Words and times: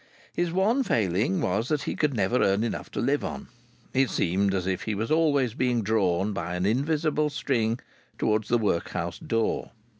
His 0.33 0.51
one 0.51 0.81
failing 0.81 1.41
was 1.41 1.67
that 1.67 1.83
he 1.83 1.95
could 1.95 2.15
never 2.15 2.41
earn 2.41 2.63
enough 2.63 2.89
to 2.93 2.99
live 2.99 3.23
on. 3.23 3.49
It 3.93 4.09
seemed 4.09 4.51
as 4.51 4.65
if 4.65 4.81
he 4.85 4.95
was 4.95 5.11
always 5.11 5.53
being 5.53 5.83
drawn 5.83 6.33
by 6.33 6.55
an 6.55 6.65
invisible 6.65 7.29
string 7.29 7.79
towards 8.17 8.47
the 8.47 8.57
workhouse 8.57 9.19
door. 9.19 9.69